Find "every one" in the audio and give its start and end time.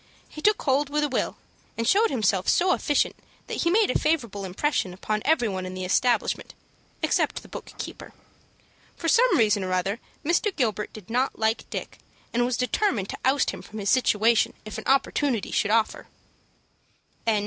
5.25-5.63